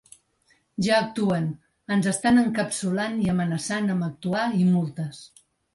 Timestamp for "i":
3.27-3.31, 4.65-4.69